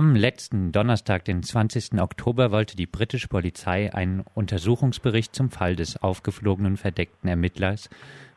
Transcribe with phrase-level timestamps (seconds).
[0.00, 2.00] Am letzten Donnerstag, den 20.
[2.00, 7.90] Oktober, wollte die britische Polizei einen Untersuchungsbericht zum Fall des aufgeflogenen verdeckten Ermittlers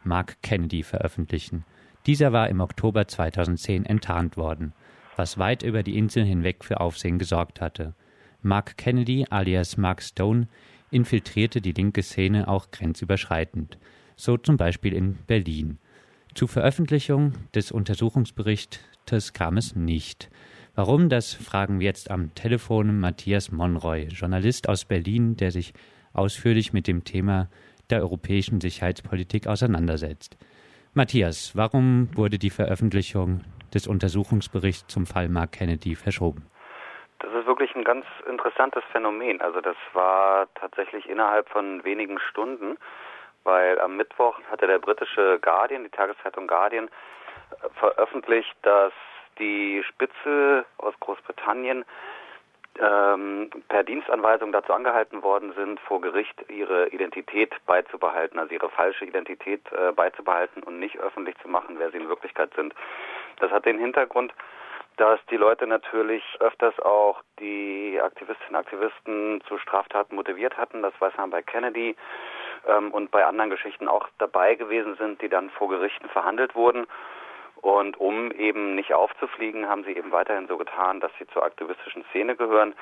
[0.03, 1.63] Mark Kennedy veröffentlichen.
[2.05, 4.73] Dieser war im Oktober 2010 enttarnt worden,
[5.15, 7.93] was weit über die Insel hinweg für Aufsehen gesorgt hatte.
[8.41, 10.49] Mark Kennedy alias Mark Stone
[10.91, 13.77] infiltrierte die linke Szene auch grenzüberschreitend,
[14.17, 15.77] so zum Beispiel in Berlin.
[16.35, 20.29] Zur Veröffentlichung des Untersuchungsberichtes kam es nicht.
[20.75, 25.71] Warum, das fragen wir jetzt am Telefon Matthias Monroy, Journalist aus Berlin, der sich
[26.15, 27.47] ausführlich mit dem Thema
[27.91, 30.35] der europäischen Sicherheitspolitik auseinandersetzt.
[30.95, 36.47] Matthias, warum wurde die Veröffentlichung des Untersuchungsberichts zum Fall Mark Kennedy verschoben?
[37.19, 39.41] Das ist wirklich ein ganz interessantes Phänomen.
[39.41, 42.77] Also das war tatsächlich innerhalb von wenigen Stunden,
[43.43, 46.89] weil am Mittwoch hatte der britische Guardian, die Tageszeitung Guardian,
[47.75, 48.91] veröffentlicht, dass
[49.39, 51.85] die Spitze aus Großbritannien
[52.79, 59.05] ähm, per Dienstanweisung dazu angehalten worden sind, vor Gericht ihre Identität beizubehalten, also ihre falsche
[59.05, 62.73] Identität äh, beizubehalten und nicht öffentlich zu machen, wer sie in Wirklichkeit sind.
[63.39, 64.33] Das hat den Hintergrund,
[64.97, 70.81] dass die Leute natürlich öfters auch die Aktivistinnen und Aktivisten zu Straftaten motiviert hatten.
[70.81, 71.95] Das weiß man bei Kennedy
[72.67, 76.85] ähm, und bei anderen Geschichten auch dabei gewesen sind, die dann vor Gerichten verhandelt wurden.
[77.63, 82.03] Und um eben nicht aufzufliegen, haben sie eben weiterhin so getan, dass sie zur aktivistischen
[82.09, 82.75] Szene gehören.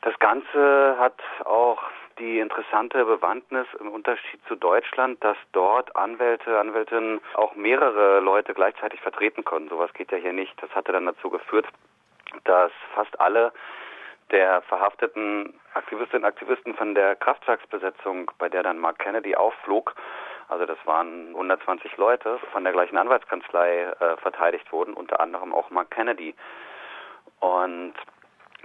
[0.00, 1.80] Das Ganze hat auch
[2.18, 9.00] die interessante Bewandtnis im Unterschied zu Deutschland, dass dort Anwälte, Anwältinnen auch mehrere Leute gleichzeitig
[9.00, 9.68] vertreten konnten.
[9.68, 10.60] Sowas geht ja hier nicht.
[10.60, 11.68] Das hatte dann dazu geführt,
[12.42, 13.52] dass fast alle
[14.32, 19.94] der verhafteten Aktivistinnen und Aktivisten von der Kraftwerksbesetzung, bei der dann Mark Kennedy aufflog,
[20.52, 25.70] also das waren 120 Leute von der gleichen Anwaltskanzlei äh, verteidigt wurden, unter anderem auch
[25.70, 26.34] Mark Kennedy.
[27.40, 27.94] Und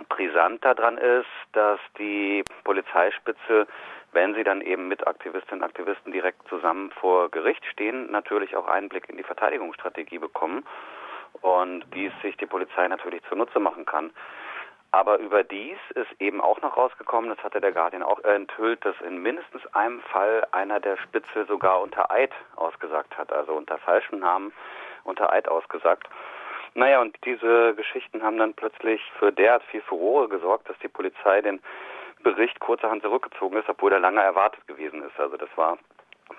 [0.10, 3.68] brisant daran ist, dass die Polizeispitze,
[4.12, 8.68] wenn sie dann eben mit Aktivistinnen und Aktivisten direkt zusammen vor Gericht stehen, natürlich auch
[8.68, 10.66] Einblick in die Verteidigungsstrategie bekommen
[11.42, 14.12] und dies sich die Polizei natürlich zunutze machen kann.
[14.92, 19.22] Aber überdies ist eben auch noch rausgekommen, das hatte der Guardian auch enthüllt, dass in
[19.22, 24.54] mindestens einem Fall einer der Spitze sogar unter Eid ausgesagt hat, also unter falschem Namen
[25.04, 26.08] unter Eid ausgesagt.
[26.74, 31.42] Naja, und diese Geschichten haben dann plötzlich für derart viel Furore gesorgt, dass die Polizei
[31.42, 31.62] den
[32.24, 35.20] Bericht kurzerhand zurückgezogen ist, obwohl er lange erwartet gewesen ist.
[35.20, 35.78] Also das war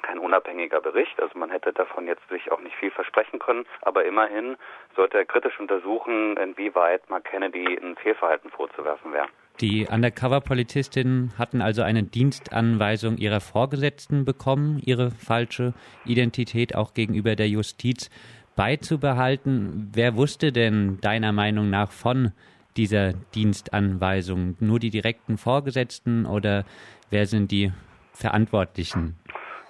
[0.08, 4.06] kein unabhängiger Bericht, also man hätte davon jetzt sich auch nicht viel versprechen können, aber
[4.06, 4.56] immerhin
[4.96, 9.26] sollte er kritisch untersuchen, inwieweit Mark Kennedy ein Fehlverhalten vorzuwerfen wäre.
[9.60, 15.74] Die Undercover-Polizistinnen hatten also eine Dienstanweisung ihrer Vorgesetzten bekommen, ihre falsche
[16.06, 18.08] Identität auch gegenüber der Justiz
[18.56, 19.90] beizubehalten.
[19.92, 22.32] Wer wusste denn deiner Meinung nach von
[22.78, 24.56] dieser Dienstanweisung?
[24.60, 26.64] Nur die direkten Vorgesetzten oder
[27.10, 27.72] wer sind die
[28.12, 29.16] Verantwortlichen?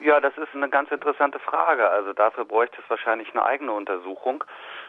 [0.01, 1.91] Ja, das ist eine ganz interessante Frage.
[1.91, 4.45] Also dafür bräuchte es wahrscheinlich eine eigene Untersuchung,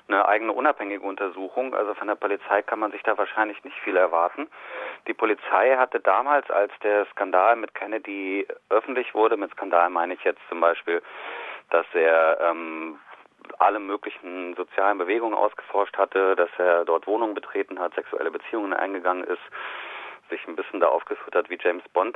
[0.08, 1.74] eine eigene unabhängige Untersuchung.
[1.74, 4.48] Also von der Polizei kann man sich da wahrscheinlich nicht viel erwarten.
[5.08, 10.24] Die Polizei hatte damals, als der Skandal mit Kennedy öffentlich wurde, mit Skandal meine ich
[10.24, 11.02] jetzt zum Beispiel,
[11.72, 13.00] dass er ähm,
[13.58, 19.24] alle möglichen sozialen Bewegungen ausgeforscht hatte, dass er dort Wohnungen betreten hat, sexuelle Beziehungen eingegangen
[19.24, 19.42] ist,
[20.30, 22.16] sich ein bisschen da aufgeführt hat wie James Bond.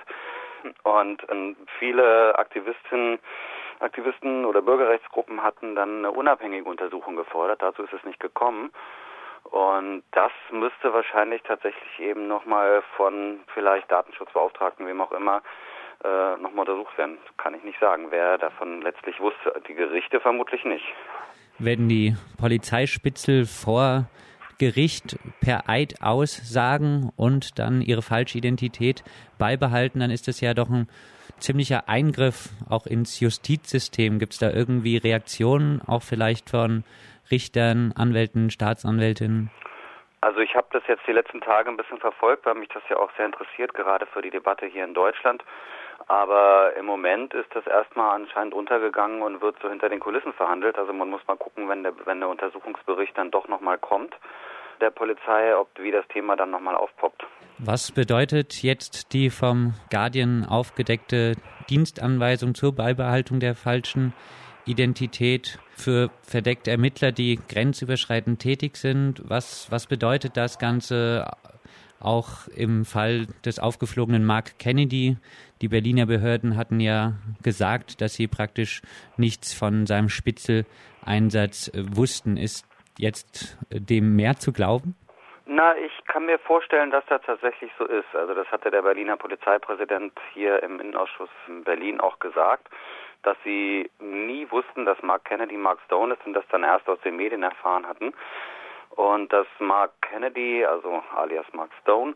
[0.83, 3.19] Und ähm, viele Aktivistinnen,
[3.79, 7.61] Aktivisten oder Bürgerrechtsgruppen hatten dann eine unabhängige Untersuchung gefordert.
[7.61, 8.71] Dazu ist es nicht gekommen.
[9.43, 15.41] Und das müsste wahrscheinlich tatsächlich eben nochmal von vielleicht Datenschutzbeauftragten, wem auch immer,
[16.03, 17.17] äh, nochmal untersucht werden.
[17.37, 19.61] Kann ich nicht sagen, wer davon letztlich wusste.
[19.67, 20.85] Die Gerichte vermutlich nicht.
[21.59, 24.05] Wenn die Polizeispitzel vor
[24.63, 29.03] Gericht per Eid aussagen und dann ihre falsche Identität
[29.37, 30.87] beibehalten, dann ist das ja doch ein
[31.37, 34.19] ziemlicher Eingriff auch ins Justizsystem.
[34.19, 36.85] Gibt es da irgendwie Reaktionen, auch vielleicht von
[37.29, 39.51] Richtern, Anwälten, Staatsanwältinnen?
[40.21, 42.95] Also ich habe das jetzt die letzten Tage ein bisschen verfolgt, weil mich das ja
[42.95, 45.43] auch sehr interessiert, gerade für die Debatte hier in Deutschland.
[46.07, 50.77] Aber im Moment ist das erstmal anscheinend untergegangen und wird so hinter den Kulissen verhandelt.
[50.77, 54.15] Also man muss mal gucken, wenn der, wenn der Untersuchungsbericht dann doch nochmal kommt
[54.81, 57.23] der Polizei, ob wie das Thema dann nochmal aufpoppt.
[57.57, 61.35] Was bedeutet jetzt die vom Guardian aufgedeckte
[61.69, 64.13] Dienstanweisung zur Beibehaltung der falschen
[64.65, 69.21] Identität für verdeckte Ermittler, die grenzüberschreitend tätig sind?
[69.27, 71.31] Was, was bedeutet das Ganze
[71.99, 75.17] auch im Fall des aufgeflogenen Mark Kennedy?
[75.63, 78.81] Die Berliner Behörden hatten ja gesagt, dass sie praktisch
[79.15, 82.35] nichts von seinem Spitzeleinsatz wussten.
[82.35, 82.67] Ist
[82.99, 84.97] jetzt dem mehr zu glauben?
[85.45, 88.13] Na, ich kann mir vorstellen, dass das tatsächlich so ist.
[88.13, 92.67] Also das hatte der Berliner Polizeipräsident hier im Innenausschuss in Berlin auch gesagt,
[93.21, 96.99] dass sie nie wussten, dass Mark Kennedy Mark Stone ist und das dann erst aus
[97.05, 98.13] den Medien erfahren hatten.
[98.89, 102.15] Und dass Mark Kennedy, also alias Mark Stone,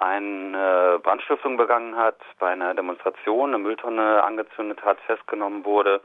[0.00, 6.00] eine Brandstiftung begangen hat, bei einer Demonstration eine Mülltonne angezündet hat, festgenommen wurde,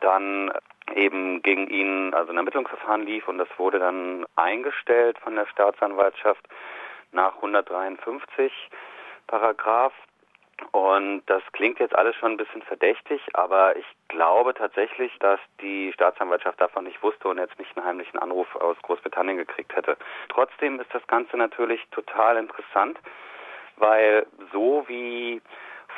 [0.00, 0.50] dann
[0.94, 6.46] eben gegen ihn also ein Ermittlungsverfahren lief und das wurde dann eingestellt von der Staatsanwaltschaft
[7.12, 8.52] nach 153
[9.26, 9.92] Paragraph.
[10.70, 15.92] Und das klingt jetzt alles schon ein bisschen verdächtig, aber ich glaube tatsächlich, dass die
[15.92, 19.96] Staatsanwaltschaft davon nicht wusste und jetzt nicht einen heimlichen Anruf aus Großbritannien gekriegt hätte.
[20.28, 22.98] Trotzdem ist das Ganze natürlich total interessant,
[23.76, 25.42] weil so wie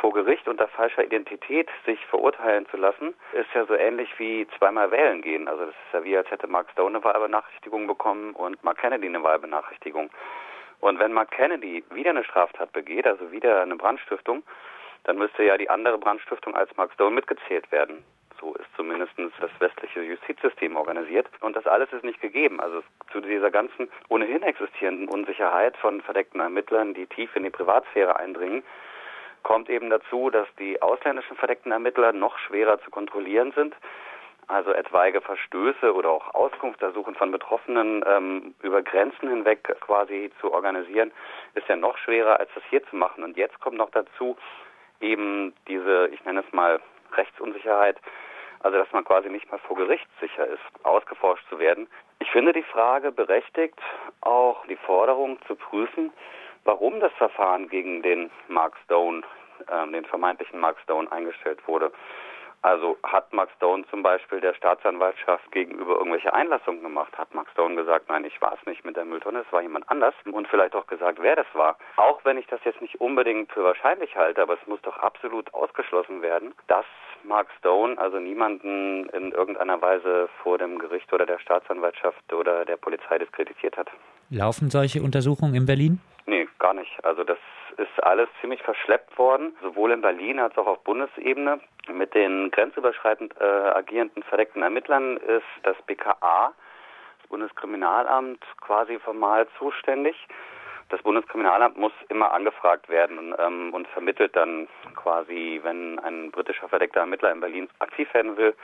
[0.01, 4.91] vor Gericht unter falscher Identität sich verurteilen zu lassen, ist ja so ähnlich wie zweimal
[4.91, 5.49] wählen gehen.
[5.49, 9.07] Also das ist ja wie, als hätte Mark Stone eine Wahlbenachrichtigung bekommen und Mark Kennedy
[9.07, 10.11] eine Wahlbenachrichtigung.
[10.81, 14.43] Und wenn Mark Kennedy wieder eine Straftat begeht, also wieder eine Brandstiftung,
[15.05, 18.05] dann müsste ja die andere Brandstiftung als Mark Stone mitgezählt werden.
[18.41, 21.29] So ist zumindest das westliche Justizsystem organisiert.
[21.41, 22.61] Und das alles ist nicht gegeben.
[22.61, 22.83] Also
[23.13, 28.63] zu dieser ganzen ohnehin existierenden Unsicherheit von verdeckten Ermittlern, die tief in die Privatsphäre eindringen,
[29.43, 33.75] kommt eben dazu, dass die ausländischen verdeckten Ermittler noch schwerer zu kontrollieren sind.
[34.47, 41.13] Also etwaige Verstöße oder auch Auskunftsersuchen von Betroffenen ähm, über Grenzen hinweg quasi zu organisieren,
[41.55, 43.25] ist ja noch schwerer, als das hier zu machen.
[43.25, 44.37] Und jetzt kommt noch dazu
[45.01, 46.81] eben diese, ich nenne es mal,
[47.13, 48.01] Rechtsunsicherheit,
[48.61, 51.87] also dass man quasi nicht mal vor Gericht sicher ist, ausgeforscht zu werden.
[52.19, 53.79] Ich finde die Frage berechtigt,
[54.21, 56.13] auch die Forderung zu prüfen,
[56.65, 59.23] warum das Verfahren gegen den Mark Stone,
[59.69, 61.93] äh, den vermeintlichen Mark Stone, eingestellt wurde.
[62.65, 67.13] Also hat Mark Stone zum Beispiel der Staatsanwaltschaft gegenüber irgendwelche Einlassungen gemacht?
[67.19, 69.87] Hat Mark Stone gesagt, nein, ich war es nicht mit der Mülltonne, es war jemand
[69.91, 71.77] anders und vielleicht auch gesagt, wer das war?
[71.97, 75.53] Auch wenn ich das jetzt nicht unbedingt für wahrscheinlich halte, aber es muss doch absolut
[75.53, 76.87] ausgeschlossen werden, dass
[77.23, 82.79] Mark Stone also niemanden in irgendeiner Weise vor dem Gericht oder der Staatsanwaltschaft oder der
[82.79, 83.91] Polizei diskreditiert hat.
[84.35, 86.01] Laufen solche Untersuchungen in Berlin?
[86.27, 86.93] Nee, gar nicht.
[87.05, 87.39] Also das
[87.77, 91.61] ist alles ziemlich verschleppt worden, sowohl in Berlin als auch auf Bundesebene.
[91.93, 96.53] Mit den grenzüberschreitend äh, agierenden verdeckten Ermittlern ist das BKA,
[97.21, 100.17] das Bundeskriminalamt, quasi formal zuständig.
[100.91, 107.01] Das Bundeskriminalamt muss immer angefragt werden ähm, und vermittelt dann quasi, wenn ein britischer verdeckter
[107.01, 108.55] Ermittler in Berlin aktiv werden will,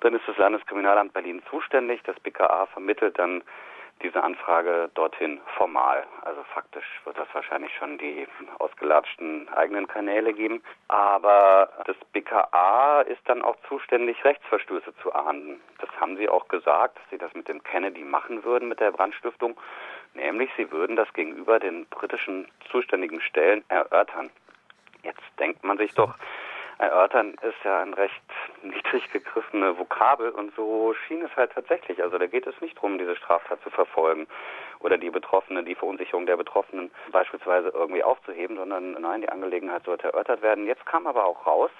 [0.00, 2.00] dann ist das Landeskriminalamt Berlin zuständig.
[2.04, 3.42] Das BKA vermittelt dann
[4.02, 6.06] diese Anfrage dorthin formal.
[6.22, 8.26] Also faktisch wird das wahrscheinlich schon die
[8.58, 10.62] ausgelatschten eigenen Kanäle geben.
[10.88, 15.60] Aber das BKA ist dann auch zuständig, Rechtsverstöße zu ahnden.
[15.78, 18.92] Das haben sie auch gesagt, dass sie das mit dem Kennedy machen würden, mit der
[18.92, 19.58] Brandstiftung.
[20.14, 24.30] Nämlich, sie würden das gegenüber den britischen zuständigen Stellen erörtern.
[25.02, 26.14] Jetzt denkt man sich doch,
[26.80, 28.22] erörtern ist ja ein recht
[28.62, 32.02] niedrig gegriffene Vokabel und so schien es halt tatsächlich.
[32.02, 34.26] Also da geht es nicht darum, diese Straftat zu verfolgen
[34.80, 40.08] oder die Betroffenen, die Verunsicherung der Betroffenen beispielsweise irgendwie aufzuheben, sondern nein, die Angelegenheit sollte
[40.08, 40.66] erörtert werden.
[40.66, 41.70] Jetzt kam aber auch raus,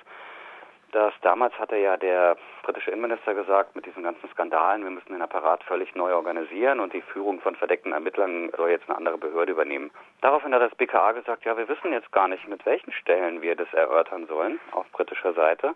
[0.93, 5.23] dass damals hatte ja der britische Innenminister gesagt, mit diesen ganzen Skandalen, wir müssen den
[5.23, 9.53] Apparat völlig neu organisieren und die Führung von verdeckten Ermittlern soll jetzt eine andere Behörde
[9.53, 9.91] übernehmen.
[10.21, 13.57] Daraufhin hat das BKA gesagt, ja, wir wissen jetzt gar nicht, mit welchen Stellen wir
[13.57, 15.75] das erörtern sollen auf britischer Seite.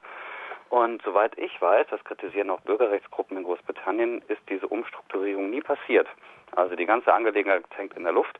[0.70, 6.08] Und soweit ich weiß, das kritisieren auch Bürgerrechtsgruppen in Großbritannien, ist diese Umstrukturierung nie passiert.
[6.56, 8.38] Also die ganze Angelegenheit hängt in der Luft.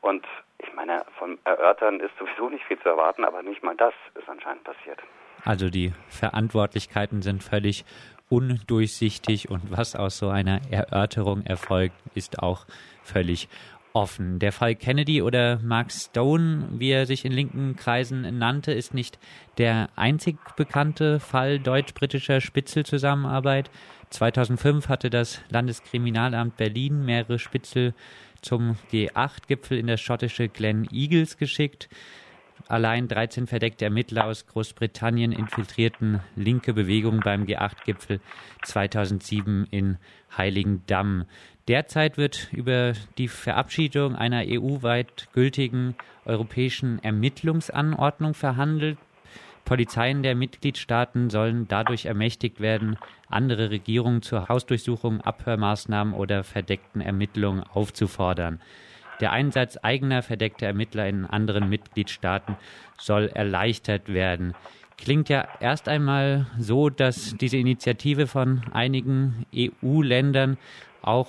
[0.00, 0.26] Und
[0.58, 4.28] ich meine, vom Erörtern ist sowieso nicht viel zu erwarten, aber nicht mal das ist
[4.28, 4.98] anscheinend passiert.
[5.44, 7.84] Also die Verantwortlichkeiten sind völlig
[8.28, 12.66] undurchsichtig und was aus so einer Erörterung erfolgt, ist auch
[13.02, 13.48] völlig
[13.92, 14.38] offen.
[14.38, 19.18] Der Fall Kennedy oder Mark Stone, wie er sich in linken Kreisen nannte, ist nicht
[19.58, 23.70] der einzig bekannte Fall deutsch-britischer Spitzelzusammenarbeit.
[24.10, 27.94] 2005 hatte das Landeskriminalamt Berlin mehrere Spitzel
[28.42, 31.88] zum G8-Gipfel in das schottische Glen Eagles geschickt.
[32.70, 38.20] Allein 13 verdeckte Ermittler aus Großbritannien infiltrierten linke Bewegungen beim G8-Gipfel
[38.62, 39.96] 2007 in
[40.38, 41.24] Heiligendamm.
[41.66, 48.98] Derzeit wird über die Verabschiedung einer EU-weit gültigen europäischen Ermittlungsanordnung verhandelt.
[49.64, 52.98] Polizeien der Mitgliedstaaten sollen dadurch ermächtigt werden,
[53.28, 58.60] andere Regierungen zur Hausdurchsuchung, Abhörmaßnahmen oder verdeckten Ermittlungen aufzufordern.
[59.20, 62.56] Der Einsatz eigener verdeckter Ermittler in anderen Mitgliedstaaten
[62.96, 64.54] soll erleichtert werden.
[64.96, 70.58] Klingt ja erst einmal so, dass diese Initiative von einigen EU-Ländern
[71.02, 71.28] auch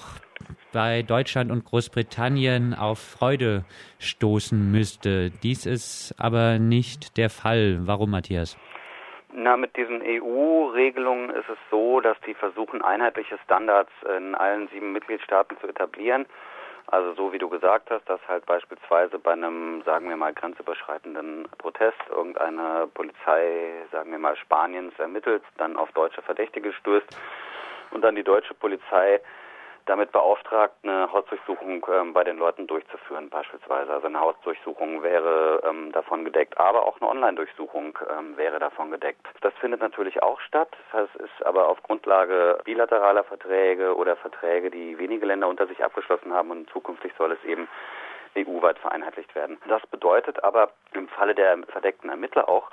[0.73, 3.63] bei Deutschland und Großbritannien auf Freude
[3.99, 5.29] stoßen müsste.
[5.43, 7.79] Dies ist aber nicht der Fall.
[7.83, 8.57] Warum, Matthias?
[9.33, 14.91] Na, mit diesen EU-Regelungen ist es so, dass die versuchen, einheitliche Standards in allen sieben
[14.91, 16.25] Mitgliedstaaten zu etablieren.
[16.91, 21.47] Also so wie du gesagt hast, dass halt beispielsweise bei einem, sagen wir mal, grenzüberschreitenden
[21.57, 27.07] Protest irgendeine Polizei, sagen wir mal, Spaniens ermittelt, dann auf deutsche Verdächtige stößt
[27.91, 29.21] und dann die deutsche Polizei
[29.91, 33.91] damit beauftragt, eine Hausdurchsuchung ähm, bei den Leuten durchzuführen beispielsweise.
[33.91, 39.27] Also eine Hausdurchsuchung wäre ähm, davon gedeckt, aber auch eine Online-Durchsuchung ähm, wäre davon gedeckt.
[39.41, 40.69] Das findet natürlich auch statt.
[40.93, 46.33] Das ist aber auf Grundlage bilateraler Verträge oder Verträge, die wenige Länder unter sich abgeschlossen
[46.33, 47.67] haben und zukünftig soll es eben
[48.37, 49.57] EU-weit vereinheitlicht werden.
[49.67, 52.71] Das bedeutet aber im Falle der verdeckten Ermittler auch,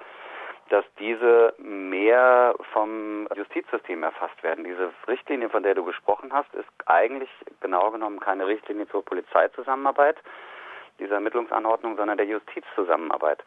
[0.68, 4.64] dass diese mehr vom Justizsystem erfasst werden.
[4.64, 10.16] Diese Richtlinie, von der du gesprochen hast, ist eigentlich genau genommen keine Richtlinie zur Polizeizusammenarbeit,
[10.98, 13.42] dieser Ermittlungsanordnung, sondern der Justizzusammenarbeit.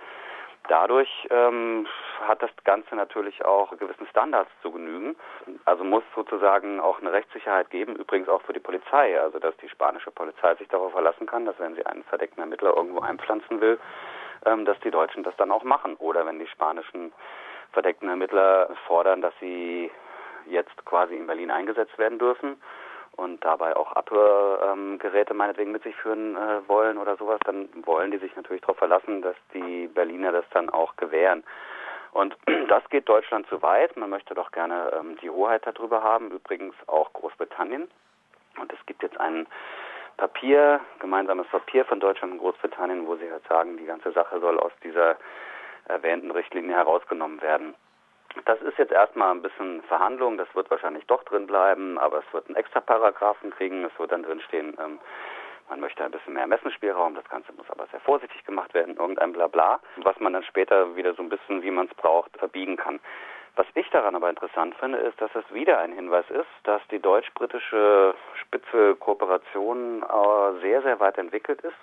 [0.67, 1.87] Dadurch ähm,
[2.21, 5.15] hat das Ganze natürlich auch gewissen Standards zu genügen.
[5.65, 9.19] Also muss sozusagen auch eine Rechtssicherheit geben, übrigens auch für die Polizei.
[9.19, 12.75] Also dass die spanische Polizei sich darauf verlassen kann, dass wenn sie einen verdeckten Ermittler
[12.75, 13.79] irgendwo einpflanzen will,
[14.45, 15.95] ähm, dass die Deutschen das dann auch machen.
[15.98, 17.12] Oder wenn die spanischen
[17.71, 19.91] verdeckten Ermittler fordern, dass sie
[20.48, 22.62] jetzt quasi in Berlin eingesetzt werden dürfen
[23.15, 28.17] und dabei auch Abhörgeräte meinetwegen mit sich führen äh, wollen oder sowas, dann wollen die
[28.17, 31.43] sich natürlich darauf verlassen, dass die Berliner das dann auch gewähren.
[32.13, 32.36] Und
[32.69, 33.95] das geht Deutschland zu weit.
[33.98, 37.89] Man möchte doch gerne ähm, die Hoheit darüber haben, übrigens auch Großbritannien.
[38.60, 39.48] Und es gibt jetzt einen
[40.21, 44.59] Papier, gemeinsames Papier von Deutschland und Großbritannien, wo sie halt sagen, die ganze Sache soll
[44.59, 45.17] aus dieser
[45.87, 47.73] erwähnten Richtlinie herausgenommen werden.
[48.45, 52.33] Das ist jetzt erstmal ein bisschen Verhandlung, das wird wahrscheinlich doch drin bleiben, aber es
[52.33, 54.99] wird einen extra Paragraphen kriegen, es wird dann drin stehen, ähm,
[55.69, 59.33] man möchte ein bisschen mehr Messenspielraum, das Ganze muss aber sehr vorsichtig gemacht werden, irgendein
[59.33, 62.99] Blabla, was man dann später wieder so ein bisschen, wie man es braucht, verbiegen kann.
[63.55, 67.00] Was ich daran aber interessant finde, ist, dass es wieder ein Hinweis ist, dass die
[67.00, 71.75] deutsch-britische Spitze-Kooperation äh, sehr, sehr weit entwickelt ist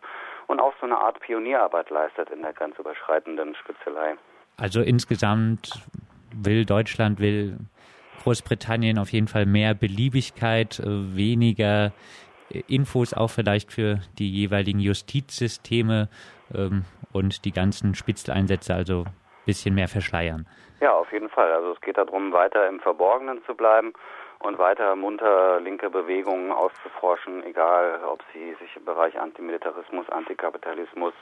[0.47, 4.17] und auch so eine Art Pionierarbeit leistet in der grenzüberschreitenden Spitzelei.
[4.57, 5.83] Also insgesamt
[6.35, 7.59] will Deutschland, will
[8.23, 11.93] Großbritannien auf jeden Fall mehr Beliebigkeit, äh, weniger
[12.51, 16.09] äh, Infos auch vielleicht für die jeweiligen Justizsysteme
[16.55, 19.05] ähm, und die ganzen Spitzeleinsätze, also
[19.49, 20.47] bisschen mehr verschleiern.
[20.81, 21.51] Ja, auf jeden Fall.
[21.51, 23.95] Also es geht darum, weiter im Verborgenen zu bleiben
[24.41, 31.15] und weiter munter linke Bewegungen auszuforschen, egal ob sie sich im Bereich Antimilitarismus, Antikapitalismus,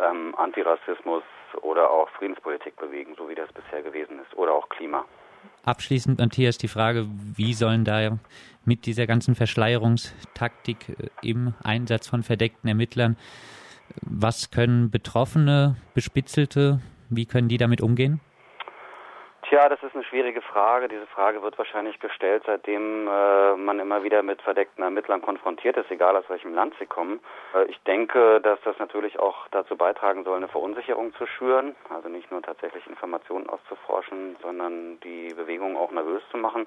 [0.00, 1.22] ähm, Antirassismus
[1.60, 5.04] oder auch Friedenspolitik bewegen, so wie das bisher gewesen ist, oder auch Klima.
[5.64, 8.18] Abschließend, Matthias, die Frage, wie sollen da
[8.64, 13.18] mit dieser ganzen Verschleierungstaktik äh, im Einsatz von verdeckten Ermittlern,
[14.00, 18.20] was können Betroffene, Bespitzelte, wie können die damit umgehen?
[19.50, 20.86] Tja, das ist eine schwierige Frage.
[20.86, 25.90] Diese Frage wird wahrscheinlich gestellt, seitdem äh, man immer wieder mit verdeckten Ermittlern konfrontiert ist,
[25.90, 27.18] egal aus welchem Land sie kommen.
[27.52, 32.08] Äh, ich denke, dass das natürlich auch dazu beitragen soll, eine Verunsicherung zu schüren, also
[32.08, 36.66] nicht nur tatsächlich Informationen auszuforschen, sondern die Bewegung auch nervös zu machen.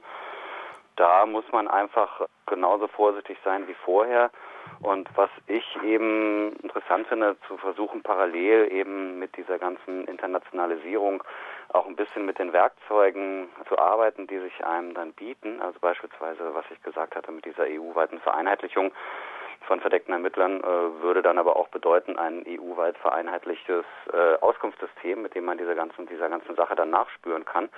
[0.95, 4.29] Da muss man einfach genauso vorsichtig sein wie vorher.
[4.81, 11.23] Und was ich eben interessant finde, zu versuchen, parallel eben mit dieser ganzen Internationalisierung
[11.69, 15.61] auch ein bisschen mit den Werkzeugen zu arbeiten, die sich einem dann bieten.
[15.61, 18.91] Also beispielsweise, was ich gesagt hatte, mit dieser EU-weiten Vereinheitlichung
[19.67, 25.35] von verdeckten Ermittlern äh, würde dann aber auch bedeuten, ein EU-weit vereinheitlichtes äh, Auskunftssystem, mit
[25.35, 27.69] dem man diese ganzen, dieser ganzen Sache dann nachspüren kann.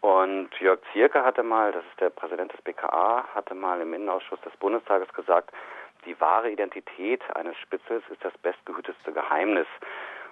[0.00, 4.40] Und Jörg Zierke hatte mal, das ist der Präsident des BKA, hatte mal im Innenausschuss
[4.42, 5.50] des Bundestages gesagt,
[6.04, 9.66] die wahre Identität eines Spitzels ist das bestgehütetste Geheimnis.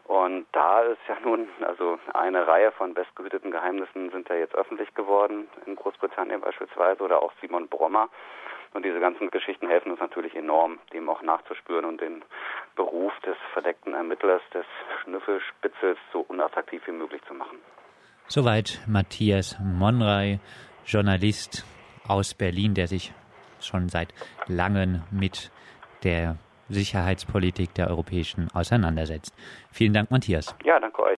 [0.05, 4.95] Und da ist ja nun, also eine Reihe von bestgehüteten Geheimnissen sind ja jetzt öffentlich
[4.95, 8.09] geworden, in Großbritannien beispielsweise, oder auch Simon Brommer.
[8.73, 12.25] Und diese ganzen Geschichten helfen uns natürlich enorm, dem auch nachzuspüren und den
[12.77, 14.67] Beruf des verdeckten Ermittlers, des
[15.03, 17.59] Schnüffelspitzels so unattraktiv wie möglich zu machen.
[18.29, 20.41] Soweit Matthias Monrey,
[20.85, 21.65] Journalist
[22.09, 23.13] aus Berlin, der sich
[23.61, 24.13] schon seit
[24.49, 25.53] langem mit
[26.03, 26.37] der
[26.69, 29.33] Sicherheitspolitik der Europäischen auseinandersetzt.
[29.71, 30.57] Vielen Dank, Matthias.
[30.65, 31.07] Ja, danke euch.